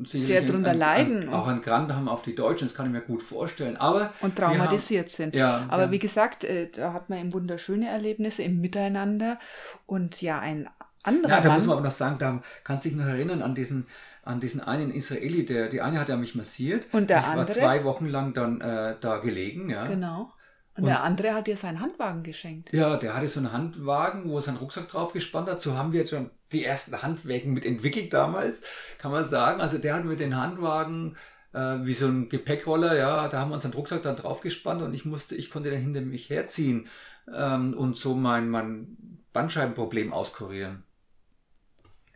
Sehr 0.05 0.43
drunter 0.43 0.73
leiden 0.75 1.25
Ein, 1.25 1.29
auch 1.35 1.47
einen 1.47 1.61
Grand 1.63 1.93
haben 1.93 2.09
auf 2.09 2.23
die 2.23 2.35
Deutschen, 2.35 2.67
das 2.69 2.75
kann 2.75 2.87
ich 2.87 2.93
mir 2.93 3.03
gut 3.03 3.23
vorstellen. 3.23 3.77
Aber 3.77 4.13
und 4.21 4.39
wir 4.39 4.47
haben- 4.47 4.57
traumatisiert 4.57 5.11
sind. 5.11 5.35
Ja, 5.35 5.67
Aber 5.69 5.85
ja. 5.85 5.91
wie 5.91 5.99
gesagt, 5.99 6.45
äh, 6.45 6.71
da 6.71 6.93
hat 6.95 7.11
man 7.11 7.19
eben 7.19 7.33
wunderschöne 7.33 7.89
Erlebnisse 7.89 8.43
im 8.43 8.61
Miteinander 8.61 9.39
und 9.87 10.23
ja, 10.23 10.39
ein 10.39 10.69
anderer 11.03 11.31
Ja, 11.33 11.41
da 11.41 11.49
Mann, 11.51 11.59
muss 11.59 11.67
man 11.67 11.77
aber 11.79 11.87
noch 11.87 11.93
sagen, 11.95 12.17
da 12.19 12.43
kannst 12.65 12.85
du 12.85 12.89
dich 12.89 12.97
noch 12.99 13.07
erinnern 13.07 13.43
an 13.43 13.55
diesen, 13.55 13.87
an 14.25 14.41
diesen 14.41 14.61
einen 14.61 14.91
Israeli, 14.93 15.45
der, 15.45 15.69
die 15.69 15.81
eine 15.83 16.01
hat 16.01 16.09
ja 16.09 16.17
mich 16.17 16.35
massiert. 16.37 16.87
Und 16.93 17.11
der 17.11 17.19
ich 17.19 17.25
war 17.25 17.33
andere? 17.33 17.49
zwei 17.59 17.85
Wochen 17.85 18.07
lang 18.07 18.33
dann 18.35 18.61
äh, 18.61 18.95
da 19.01 19.19
gelegen, 19.19 19.69
ja. 19.69 19.85
genau. 19.87 20.33
Und, 20.75 20.85
Und- 20.85 20.89
der 20.89 21.03
andere 21.03 21.35
hat 21.35 21.47
dir 21.47 21.57
seinen 21.57 21.81
Handwagen 21.81 22.23
geschenkt. 22.23 22.73
Ja, 22.73 22.97
der 22.97 23.15
hatte 23.15 23.29
so 23.29 23.41
einen 23.41 23.53
Handwagen, 23.53 24.29
wo 24.29 24.37
er 24.37 24.43
seinen 24.43 24.57
Rucksack 24.57 24.89
drauf 24.89 25.13
gespannt 25.13 25.49
hat. 25.49 25.61
So 25.61 25.77
haben 25.77 25.93
wir 25.93 26.01
jetzt 26.01 26.11
schon 26.11 26.31
die 26.53 26.65
ersten 26.65 27.03
Handwägen 27.03 27.53
mit 27.53 27.67
entwickelt 27.67 28.13
damals, 28.13 28.63
kann 28.99 29.13
man 29.13 29.25
sagen. 29.25 29.61
Also 29.61 29.79
der 29.79 29.95
hat 29.95 30.05
mit 30.05 30.21
den 30.21 30.37
Handwagen 30.37 31.17
äh, 31.53 31.79
wie 31.83 31.95
so 31.95 32.07
ein 32.07 32.29
Gepäckroller, 32.31 32.97
ja, 32.97 33.29
da 33.29 33.41
haben 33.41 33.51
wir 33.51 33.55
unseren 33.55 33.73
Rucksack 33.73 34.03
dann 34.03 34.17
drauf 34.17 34.41
gespannt 34.41 34.81
und 34.83 34.95
ich 34.95 35.05
musste, 35.05 35.35
ich 35.35 35.51
konnte 35.51 35.71
dann 35.71 35.81
hinter 35.81 36.01
mich 36.01 36.31
herziehen 36.31 36.87
ähm, 37.35 37.75
und 37.75 37.97
so 37.97 38.15
mein, 38.15 38.49
mein 38.49 38.97
Bandscheibenproblem 39.35 40.13
auskurieren. 40.13 40.85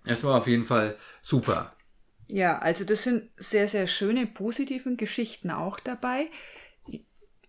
Es 0.05 0.23
war 0.25 0.39
auf 0.39 0.47
jeden 0.47 0.65
Fall 0.65 0.97
super. 1.21 1.73
Ja, 2.29 2.59
also 2.59 2.85
das 2.85 3.05
sind 3.05 3.31
sehr, 3.37 3.69
sehr 3.69 3.87
schöne, 3.87 4.27
positive 4.27 4.97
Geschichten 4.97 5.51
auch 5.51 5.79
dabei. 5.81 6.29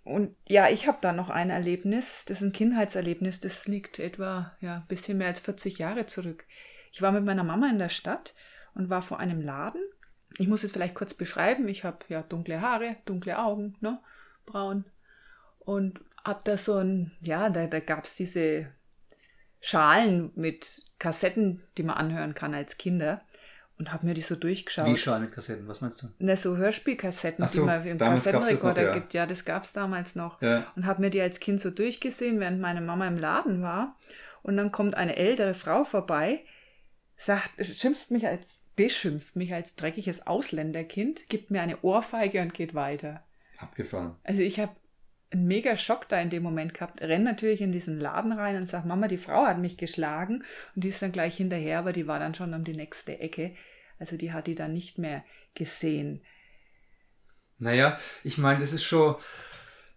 Und 0.08 0.36
ja, 0.48 0.70
ich 0.70 0.88
habe 0.88 1.00
da 1.02 1.12
noch 1.12 1.30
ein 1.30 1.50
Erlebnis, 1.50 2.24
das 2.26 2.42
ist 2.42 2.48
ein 2.48 2.54
Kindheitserlebnis, 2.54 3.42
das 3.42 3.68
liegt 3.68 4.00
etwa 4.00 4.56
ja, 4.62 4.78
ein 4.78 4.88
bisschen 4.88 5.18
mehr 5.18 5.28
als 5.28 5.42
40 5.42 5.80
Jahre 5.80 6.06
zurück. 6.06 6.46
Ich 6.94 7.02
war 7.02 7.12
mit 7.12 7.26
meiner 7.26 7.44
Mama 7.44 7.70
in 7.70 7.78
der 7.78 7.90
Stadt 7.90 8.34
und 8.74 8.90
war 8.90 9.02
vor 9.02 9.20
einem 9.20 9.42
Laden. 9.42 9.82
Ich 10.38 10.48
muss 10.48 10.64
es 10.64 10.72
vielleicht 10.72 10.96
kurz 10.96 11.14
beschreiben. 11.14 11.68
Ich 11.68 11.84
habe 11.84 12.00
ja 12.08 12.24
dunkle 12.24 12.62
Haare, 12.62 12.96
dunkle 13.06 13.38
Augen, 13.38 13.76
ne? 13.82 14.00
braun. 14.46 14.86
Und 15.60 16.00
habe 16.24 16.40
da 16.46 16.58
so 16.58 16.78
ein, 16.78 17.12
ja, 17.22 17.50
da, 17.50 17.68
da 17.68 17.82
gab 17.82 18.06
es 18.06 18.16
diese 18.16 18.68
Schalen 19.60 20.32
mit 20.36 20.86
Kassetten, 21.00 21.64
die 21.78 21.84
man 21.84 21.98
anhören 21.98 22.34
kann 22.34 22.54
als 22.54 22.78
Kinder 22.78 23.22
und 23.80 23.94
habe 23.94 24.06
mir 24.06 24.14
die 24.14 24.22
so 24.22 24.36
durchgeschaut. 24.36 24.88
Wie 24.88 24.98
Schalen 24.98 25.24
mit 25.24 25.32
Kassetten, 25.34 25.68
was 25.68 25.82
meinst 25.82 26.02
du? 26.02 26.08
Ne, 26.20 26.36
so 26.36 26.58
Hörspielkassetten, 26.58 27.48
so, 27.48 27.62
die 27.62 27.66
man 27.66 27.86
im 27.86 27.98
Kassettenrekorder 27.98 28.84
ja. 28.84 28.94
gibt. 28.94 29.14
Ja, 29.14 29.26
das 29.26 29.46
gab 29.46 29.64
es 29.64 29.74
damals 29.74 30.16
noch. 30.16 30.42
Ja. 30.42 30.66
Und 30.76 30.86
habe 30.86 31.02
mir 31.02 31.10
die 31.10 31.22
als 31.22 31.40
Kind 31.40 31.62
so 31.62 31.70
durchgesehen, 31.70 32.40
während 32.40 32.60
meine 32.60 32.82
Mama 32.82 33.08
im 33.08 33.18
Laden 33.18 33.62
war. 33.62 33.96
Und 34.42 34.58
dann 34.58 34.72
kommt 34.72 34.96
eine 34.96 35.16
ältere 35.16 35.54
Frau 35.54 35.84
vorbei, 35.84 36.44
sagt, 37.18 37.52
schimpft 37.66 38.12
mich 38.12 38.26
als, 38.26 38.62
beschimpft 38.76 39.36
mich 39.36 39.54
als 39.54 39.76
dreckiges 39.76 40.26
Ausländerkind, 40.26 41.28
gibt 41.28 41.52
mir 41.52 41.62
eine 41.62 41.82
Ohrfeige 41.82 42.42
und 42.42 42.54
geht 42.54 42.74
weiter. 42.74 43.24
Abgefahren. 43.58 44.16
Also 44.24 44.42
ich 44.42 44.60
habe 44.60 44.72
einen 45.32 45.48
mega 45.48 45.76
Schock 45.76 46.08
da 46.08 46.20
in 46.20 46.30
dem 46.30 46.44
Moment 46.44 46.74
gehabt. 46.74 47.02
Renn 47.02 47.24
natürlich 47.24 47.62
in 47.62 47.72
diesen 47.72 48.00
Laden 48.00 48.32
rein 48.32 48.56
und 48.56 48.66
sag, 48.66 48.86
Mama, 48.86 49.08
die 49.08 49.18
Frau 49.18 49.46
hat 49.46 49.60
mich 49.60 49.78
geschlagen. 49.78 50.44
Und 50.76 50.84
die 50.84 50.90
ist 50.90 51.02
dann 51.02 51.12
gleich 51.12 51.38
hinterher, 51.38 51.80
aber 51.80 51.94
die 51.94 52.08
war 52.08 52.20
dann 52.20 52.34
schon 52.34 52.54
um 52.54 52.64
die 52.64 52.76
nächste 52.76 53.20
Ecke. 53.20 53.54
Also 54.00 54.16
die 54.16 54.32
hat 54.32 54.48
die 54.48 54.56
dann 54.56 54.74
nicht 54.74 54.98
mehr 54.98 55.24
gesehen. 55.54 56.22
Naja, 57.60 58.00
ich 58.24 58.38
meine, 58.38 58.60
das 58.60 58.72
ist 58.72 58.84
schon, 58.84 59.16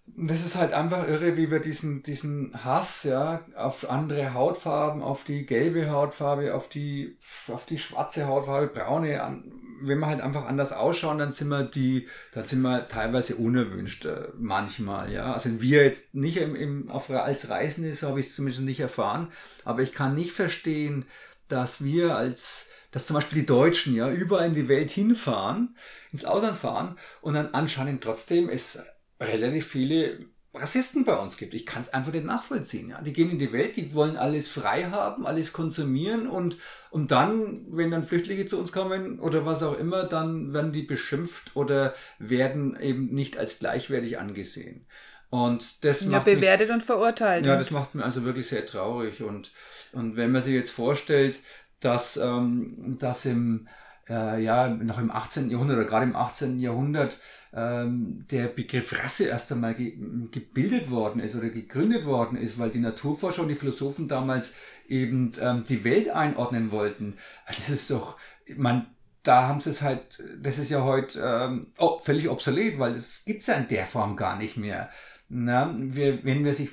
das 0.06 0.44
ist 0.44 0.56
halt 0.56 0.72
einfach 0.72 1.06
irre, 1.06 1.36
wie 1.36 1.50
wir 1.50 1.60
diesen, 1.60 2.02
diesen 2.02 2.64
Hass, 2.64 3.04
ja, 3.04 3.44
auf 3.54 3.88
andere 3.90 4.34
Hautfarben, 4.34 5.02
auf 5.02 5.24
die 5.24 5.44
gelbe 5.44 5.90
Hautfarbe, 5.90 6.54
auf 6.54 6.68
die, 6.68 7.18
auf 7.48 7.66
die 7.66 7.78
schwarze 7.78 8.26
Hautfarbe, 8.26 8.68
braune, 8.68 9.22
an, 9.22 9.52
wenn 9.80 9.98
wir 9.98 10.06
halt 10.06 10.20
einfach 10.20 10.46
anders 10.46 10.72
ausschauen, 10.72 11.18
dann 11.18 11.32
sind 11.32 11.48
wir 11.48 11.64
die, 11.64 12.08
dann 12.32 12.46
sind 12.46 12.62
wir 12.62 12.88
teilweise 12.88 13.36
unerwünscht, 13.36 14.04
äh, 14.04 14.28
manchmal, 14.38 15.12
ja. 15.12 15.32
Also 15.32 15.60
wir 15.60 15.84
jetzt 15.84 16.14
nicht 16.14 16.36
im, 16.36 16.54
im, 16.54 16.90
auf, 16.90 17.10
als 17.10 17.48
Reisende, 17.50 17.94
so 17.94 18.08
habe 18.08 18.20
ich 18.20 18.28
es 18.28 18.34
zumindest 18.34 18.64
nicht 18.64 18.80
erfahren, 18.80 19.32
aber 19.64 19.82
ich 19.82 19.92
kann 19.92 20.14
nicht 20.14 20.32
verstehen, 20.32 21.06
dass 21.48 21.82
wir 21.84 22.16
als, 22.16 22.68
dass 22.92 23.06
zum 23.06 23.14
Beispiel 23.14 23.40
die 23.40 23.46
Deutschen 23.46 23.94
ja 23.94 24.10
überall 24.10 24.48
in 24.48 24.54
die 24.54 24.68
Welt 24.68 24.90
hinfahren, 24.90 25.76
ins 26.12 26.24
Ausland 26.24 26.58
fahren 26.58 26.96
und 27.20 27.34
dann 27.34 27.48
anscheinend 27.52 28.02
trotzdem 28.02 28.48
es 28.48 28.78
relativ 29.20 29.66
viele 29.66 30.26
Rassisten 30.52 31.04
bei 31.04 31.16
uns 31.16 31.36
gibt. 31.36 31.54
Ich 31.54 31.64
kann 31.64 31.82
es 31.82 31.92
einfach 31.92 32.12
nicht 32.12 32.24
nachvollziehen. 32.24 32.90
Ja. 32.90 33.00
Die 33.00 33.12
gehen 33.12 33.30
in 33.30 33.38
die 33.38 33.52
Welt, 33.52 33.76
die 33.76 33.94
wollen 33.94 34.16
alles 34.16 34.48
frei 34.48 34.84
haben, 34.90 35.26
alles 35.26 35.52
konsumieren 35.52 36.26
und, 36.26 36.56
und 36.90 37.12
dann, 37.12 37.58
wenn 37.70 37.90
dann 37.90 38.06
Flüchtlinge 38.06 38.46
zu 38.46 38.58
uns 38.58 38.72
kommen 38.72 39.20
oder 39.20 39.46
was 39.46 39.62
auch 39.62 39.78
immer, 39.78 40.04
dann 40.04 40.52
werden 40.52 40.72
die 40.72 40.82
beschimpft 40.82 41.54
oder 41.54 41.94
werden 42.18 42.78
eben 42.80 43.14
nicht 43.14 43.38
als 43.38 43.60
gleichwertig 43.60 44.18
angesehen. 44.18 44.86
Und 45.30 45.84
das 45.84 46.00
ja, 46.02 46.08
macht 46.08 46.24
bewertet 46.24 46.68
mich, 46.68 46.74
und 46.74 46.82
verurteilt. 46.82 47.46
Ja, 47.46 47.56
das 47.56 47.70
macht 47.70 47.94
mir 47.94 48.04
also 48.04 48.24
wirklich 48.24 48.48
sehr 48.48 48.66
traurig. 48.66 49.22
Und, 49.22 49.52
und 49.92 50.16
wenn 50.16 50.32
man 50.32 50.42
sich 50.42 50.54
jetzt 50.54 50.72
vorstellt, 50.72 51.38
dass, 51.78 52.16
ähm, 52.16 52.96
dass 52.98 53.24
im, 53.24 53.68
äh, 54.10 54.42
ja, 54.42 54.68
noch 54.68 54.98
im 54.98 55.10
18. 55.10 55.50
Jahrhundert 55.50 55.78
oder 55.78 55.86
gerade 55.86 56.06
im 56.06 56.16
18. 56.16 56.58
Jahrhundert 56.58 57.16
ähm, 57.52 58.26
der 58.30 58.48
Begriff 58.48 58.92
Rasse 59.02 59.26
erst 59.26 59.50
einmal 59.52 59.74
ge 59.74 59.96
gebildet 60.30 60.90
worden 60.90 61.20
ist 61.20 61.34
oder 61.34 61.48
gegründet 61.48 62.04
worden 62.04 62.36
ist, 62.36 62.58
weil 62.58 62.70
die 62.70 62.80
Naturforscher 62.80 63.42
und 63.42 63.48
die 63.48 63.54
Philosophen 63.54 64.08
damals 64.08 64.54
eben 64.88 65.32
ähm, 65.40 65.64
die 65.68 65.84
Welt 65.84 66.10
einordnen 66.10 66.70
wollten. 66.70 67.16
Ah, 67.46 67.52
das 67.56 67.70
ist 67.70 67.90
doch, 67.90 68.16
man, 68.56 68.86
da 69.22 69.48
haben 69.48 69.60
sie 69.60 69.70
es 69.70 69.82
halt, 69.82 70.22
das 70.40 70.58
ist 70.58 70.70
ja 70.70 70.82
heute 70.82 71.20
ähm, 71.20 71.68
oh, 71.78 71.98
völlig 71.98 72.28
obsolet, 72.28 72.78
weil 72.78 72.94
das 72.94 73.24
gibt 73.24 73.42
es 73.42 73.46
ja 73.46 73.54
in 73.54 73.68
der 73.68 73.86
Form 73.86 74.16
gar 74.16 74.36
nicht 74.36 74.56
mehr. 74.56 74.90
Na, 75.28 75.72
wir, 75.78 76.24
wenn, 76.24 76.44
wir 76.44 76.54
sich, 76.54 76.70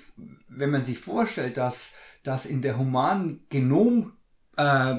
wenn 0.47 0.71
man 0.71 0.83
sich 0.83 0.97
vorstellt, 0.97 1.57
dass, 1.57 1.93
dass 2.23 2.47
in 2.47 2.63
der 2.63 2.77
humanen 2.77 3.45
Genom 3.49 4.13
äh, 4.57 4.95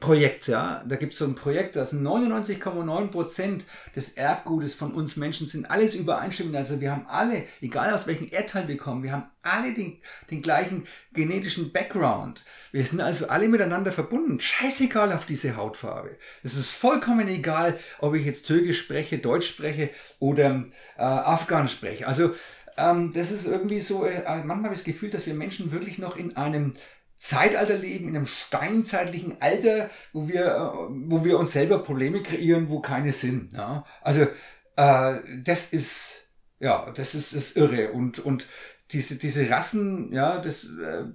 Projekt, 0.00 0.48
ja. 0.48 0.84
Da 0.86 0.96
gibt 0.96 1.14
es 1.14 1.18
so 1.18 1.24
ein 1.24 1.34
Projekt, 1.34 1.74
das 1.74 1.94
99,9% 1.94 3.62
des 3.96 4.10
Erbgutes 4.10 4.74
von 4.74 4.92
uns 4.92 5.16
Menschen 5.16 5.46
sind 5.46 5.70
alles 5.70 5.94
übereinstimmend. 5.94 6.56
Also 6.56 6.82
wir 6.82 6.92
haben 6.92 7.06
alle, 7.08 7.44
egal 7.62 7.94
aus 7.94 8.06
welchem 8.06 8.28
Erdteil 8.30 8.68
wir 8.68 8.76
kommen, 8.76 9.02
wir 9.02 9.12
haben 9.12 9.30
alle 9.42 9.72
den, 9.72 9.96
den 10.30 10.42
gleichen 10.42 10.86
genetischen 11.14 11.72
Background. 11.72 12.44
Wir 12.70 12.84
sind 12.84 13.00
also 13.00 13.28
alle 13.28 13.48
miteinander 13.48 13.90
verbunden. 13.90 14.40
Scheißegal 14.40 15.10
auf 15.10 15.24
diese 15.24 15.56
Hautfarbe. 15.56 16.18
Es 16.42 16.54
ist 16.54 16.72
vollkommen 16.72 17.26
egal, 17.28 17.78
ob 18.00 18.14
ich 18.14 18.26
jetzt 18.26 18.46
Türkisch 18.46 18.80
spreche, 18.80 19.16
Deutsch 19.16 19.48
spreche 19.48 19.88
oder 20.18 20.64
äh, 20.98 21.02
Afghan 21.02 21.66
spreche. 21.66 22.06
Also 22.06 22.34
ähm, 22.76 23.12
das 23.14 23.30
ist 23.30 23.46
irgendwie 23.46 23.80
so, 23.80 24.04
äh, 24.04 24.22
manchmal 24.44 24.64
habe 24.64 24.74
ich 24.74 24.80
das 24.80 24.84
Gefühl, 24.84 25.10
dass 25.10 25.26
wir 25.26 25.34
Menschen 25.34 25.72
wirklich 25.72 25.98
noch 25.98 26.16
in 26.16 26.36
einem 26.36 26.74
Zeitalter 27.18 27.76
leben, 27.76 28.08
in 28.08 28.16
einem 28.16 28.26
steinzeitlichen 28.26 29.42
Alter, 29.42 29.90
wo 30.12 30.28
wir, 30.28 30.46
äh, 30.46 31.10
wo 31.10 31.24
wir 31.24 31.38
uns 31.38 31.52
selber 31.52 31.80
Probleme 31.80 32.22
kreieren, 32.22 32.70
wo 32.70 32.80
keine 32.80 33.12
sind. 33.12 33.52
Ja? 33.52 33.84
Also 34.02 34.22
äh, 34.76 35.14
das 35.44 35.72
ist, 35.72 36.28
ja, 36.60 36.90
das 36.92 37.14
ist, 37.14 37.32
ist 37.32 37.56
irre. 37.56 37.92
Und, 37.92 38.20
und 38.20 38.46
diese, 38.92 39.16
diese 39.16 39.50
Rassen, 39.50 40.12
ja, 40.12 40.38
das, 40.38 40.64
äh, 40.64 41.06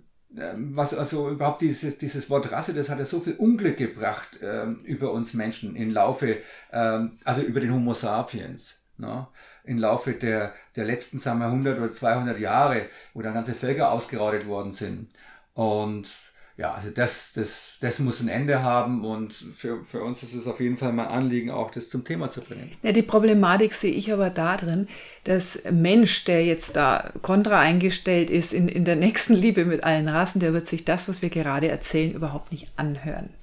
was 0.55 0.93
also 0.93 1.29
überhaupt 1.29 1.61
dieses, 1.61 1.97
dieses 1.97 2.29
Wort 2.29 2.51
Rasse, 2.51 2.73
das 2.73 2.89
hat 2.89 2.99
ja 2.99 3.05
so 3.05 3.19
viel 3.21 3.35
Unglück 3.35 3.77
gebracht 3.77 4.41
äh, 4.41 4.65
über 4.83 5.11
uns 5.13 5.33
Menschen 5.33 5.75
im 5.75 5.91
Laufe, 5.91 6.37
äh, 6.71 6.99
also 7.23 7.41
über 7.41 7.59
den 7.59 7.73
Homo 7.73 7.93
sapiens. 7.93 8.75
Ne? 8.97 9.27
Im 9.63 9.77
Laufe 9.77 10.13
der, 10.13 10.53
der 10.75 10.85
letzten, 10.85 11.19
sagen 11.19 11.39
wir, 11.39 11.45
100 11.45 11.77
oder 11.77 11.91
200 11.91 12.39
Jahre, 12.39 12.87
wo 13.13 13.21
dann 13.21 13.33
ganze 13.33 13.53
Völker 13.53 13.91
ausgerottet 13.91 14.47
worden 14.47 14.71
sind. 14.71 15.09
Und 15.53 16.09
ja, 16.55 16.73
also 16.73 16.91
das, 16.91 17.33
das, 17.33 17.73
das 17.79 17.97
muss 17.97 18.21
ein 18.21 18.27
Ende 18.27 18.61
haben 18.61 19.03
und 19.03 19.33
für, 19.33 19.83
für 19.83 20.03
uns 20.03 20.21
ist 20.21 20.33
es 20.33 20.45
auf 20.45 20.59
jeden 20.59 20.77
Fall 20.77 20.93
mein 20.93 21.07
Anliegen, 21.07 21.49
auch 21.49 21.71
das 21.71 21.89
zum 21.89 22.05
Thema 22.05 22.29
zu 22.29 22.41
bringen. 22.41 22.71
Ja, 22.83 22.91
die 22.91 23.01
Problematik 23.01 23.73
sehe 23.73 23.91
ich 23.91 24.13
aber 24.13 24.29
darin, 24.29 24.87
dass 25.23 25.59
Mensch, 25.71 26.25
der 26.25 26.45
jetzt 26.45 26.75
da 26.75 27.11
kontra 27.23 27.59
eingestellt 27.59 28.29
ist 28.29 28.53
in, 28.53 28.67
in 28.67 28.85
der 28.85 28.95
nächsten 28.95 29.33
Liebe 29.33 29.65
mit 29.65 29.83
allen 29.83 30.07
Rassen, 30.07 30.39
der 30.39 30.53
wird 30.53 30.67
sich 30.67 30.85
das, 30.85 31.09
was 31.09 31.23
wir 31.23 31.29
gerade 31.29 31.69
erzählen, 31.69 32.13
überhaupt 32.13 32.51
nicht 32.51 32.71
anhören. 32.75 33.33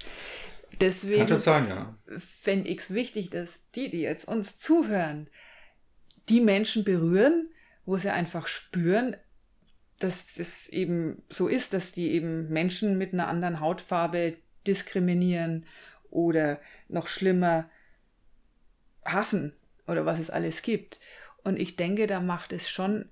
Deswegen 0.80 1.26
ja. 1.26 1.94
fände 2.16 2.68
ich 2.68 2.78
es 2.78 2.94
wichtig, 2.94 3.30
dass 3.30 3.60
die, 3.74 3.90
die 3.90 4.00
jetzt 4.00 4.28
uns 4.28 4.56
zuhören, 4.56 5.28
die 6.28 6.40
Menschen 6.40 6.84
berühren, 6.84 7.50
wo 7.84 7.96
sie 7.96 8.10
einfach 8.10 8.46
spüren, 8.46 9.16
dass 10.00 10.38
es 10.38 10.68
eben 10.70 11.22
so 11.28 11.46
ist, 11.46 11.74
dass 11.74 11.92
die 11.92 12.10
eben 12.10 12.48
Menschen 12.48 12.98
mit 12.98 13.12
einer 13.12 13.28
anderen 13.28 13.60
Hautfarbe 13.60 14.36
diskriminieren 14.66 15.66
oder 16.10 16.60
noch 16.88 17.06
schlimmer 17.06 17.70
hassen 19.04 19.52
oder 19.86 20.06
was 20.06 20.18
es 20.18 20.30
alles 20.30 20.62
gibt. 20.62 20.98
Und 21.44 21.58
ich 21.58 21.76
denke, 21.76 22.06
da 22.06 22.20
macht 22.20 22.52
es 22.52 22.68
schon 22.68 23.08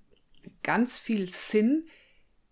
ganz 0.62 0.98
viel 0.98 1.28
Sinn, 1.28 1.86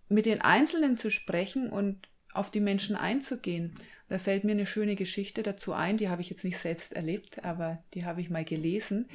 mit 0.08 0.26
den 0.26 0.40
Einzelnen 0.40 0.96
zu 0.96 1.10
sprechen 1.10 1.70
und 1.70 2.08
auf 2.32 2.50
die 2.50 2.60
Menschen 2.60 2.94
einzugehen. 2.94 3.74
Da 4.08 4.18
fällt 4.18 4.44
mir 4.44 4.52
eine 4.52 4.66
schöne 4.66 4.96
Geschichte 4.96 5.42
dazu 5.42 5.72
ein, 5.72 5.96
die 5.96 6.08
habe 6.08 6.20
ich 6.20 6.30
jetzt 6.30 6.44
nicht 6.44 6.58
selbst 6.58 6.92
erlebt, 6.92 7.42
aber 7.44 7.82
die 7.94 8.04
habe 8.04 8.20
ich 8.20 8.30
mal 8.30 8.44
gelesen. 8.44 9.08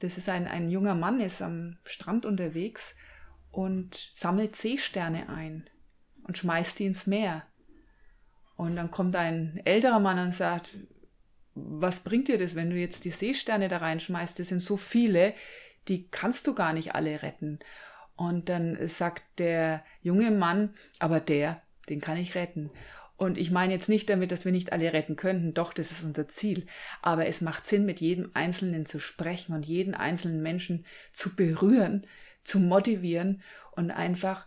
Das 0.00 0.18
ist 0.18 0.28
ein, 0.28 0.46
ein 0.46 0.68
junger 0.68 0.94
Mann, 0.94 1.20
ist 1.20 1.42
am 1.42 1.78
Strand 1.84 2.26
unterwegs 2.26 2.94
und 3.52 3.94
sammelt 4.14 4.56
Seesterne 4.56 5.28
ein 5.28 5.68
und 6.24 6.36
schmeißt 6.38 6.78
die 6.78 6.86
ins 6.86 7.06
Meer. 7.06 7.46
Und 8.56 8.76
dann 8.76 8.90
kommt 8.90 9.14
ein 9.14 9.60
älterer 9.64 10.00
Mann 10.00 10.18
und 10.18 10.34
sagt, 10.34 10.70
was 11.54 12.00
bringt 12.00 12.28
dir 12.28 12.38
das, 12.38 12.54
wenn 12.54 12.70
du 12.70 12.76
jetzt 12.76 13.04
die 13.04 13.10
Seesterne 13.10 13.68
da 13.68 13.78
reinschmeißt? 13.78 14.38
Das 14.38 14.48
sind 14.48 14.60
so 14.60 14.76
viele, 14.76 15.34
die 15.88 16.08
kannst 16.08 16.46
du 16.46 16.54
gar 16.54 16.72
nicht 16.72 16.94
alle 16.94 17.22
retten. 17.22 17.58
Und 18.16 18.48
dann 18.48 18.88
sagt 18.88 19.22
der 19.38 19.84
junge 20.00 20.30
Mann, 20.30 20.74
aber 20.98 21.20
der, 21.20 21.62
den 21.88 22.00
kann 22.00 22.16
ich 22.16 22.34
retten. 22.34 22.70
Und 23.16 23.38
ich 23.38 23.50
meine 23.50 23.72
jetzt 23.72 23.88
nicht 23.88 24.08
damit, 24.08 24.32
dass 24.32 24.44
wir 24.44 24.52
nicht 24.52 24.72
alle 24.72 24.92
retten 24.92 25.16
könnten, 25.16 25.54
doch, 25.54 25.72
das 25.72 25.92
ist 25.92 26.02
unser 26.02 26.28
Ziel. 26.28 26.66
Aber 27.02 27.26
es 27.26 27.40
macht 27.40 27.66
Sinn, 27.66 27.84
mit 27.84 28.00
jedem 28.00 28.30
Einzelnen 28.34 28.86
zu 28.86 28.98
sprechen 28.98 29.54
und 29.54 29.66
jeden 29.66 29.94
einzelnen 29.94 30.42
Menschen 30.42 30.86
zu 31.12 31.36
berühren, 31.36 32.06
zu 32.44 32.58
motivieren 32.60 33.42
und 33.72 33.90
einfach 33.90 34.46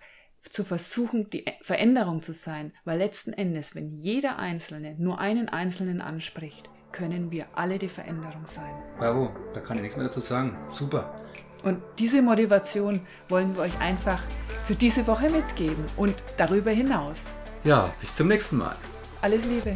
zu 0.49 0.63
versuchen, 0.63 1.29
die 1.29 1.45
Veränderung 1.61 2.21
zu 2.21 2.33
sein, 2.33 2.73
weil 2.83 2.99
letzten 2.99 3.33
Endes, 3.33 3.75
wenn 3.75 3.97
jeder 3.97 4.37
Einzelne 4.37 4.95
nur 4.97 5.19
einen 5.19 5.49
Einzelnen 5.49 6.01
anspricht, 6.01 6.69
können 6.91 7.31
wir 7.31 7.47
alle 7.55 7.77
die 7.77 7.89
Veränderung 7.89 8.45
sein. 8.45 8.73
Bravo, 8.97 9.29
da 9.53 9.59
kann 9.59 9.77
ich 9.77 9.83
nichts 9.83 9.97
mehr 9.97 10.07
dazu 10.07 10.21
sagen. 10.21 10.55
Super. 10.69 11.21
Und 11.63 11.81
diese 11.99 12.21
Motivation 12.21 13.01
wollen 13.27 13.55
wir 13.55 13.63
euch 13.63 13.79
einfach 13.79 14.21
für 14.65 14.75
diese 14.75 15.05
Woche 15.07 15.29
mitgeben 15.29 15.83
und 15.97 16.15
darüber 16.37 16.71
hinaus. 16.71 17.19
Ja, 17.63 17.93
bis 17.99 18.15
zum 18.15 18.27
nächsten 18.27 18.57
Mal. 18.57 18.75
Alles 19.21 19.45
Liebe. 19.45 19.75